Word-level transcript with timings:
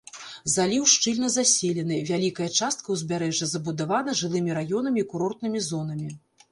Заліў 0.53 0.87
шчыльна 0.93 1.29
заселены, 1.33 1.99
вялікая 2.11 2.49
частка 2.59 2.87
ўзбярэжжа 2.99 3.51
забудавана 3.55 4.19
жылымі 4.25 4.51
раёнамі 4.61 4.99
і 5.05 5.09
курортнымі 5.15 5.59
зонамі. 5.71 6.11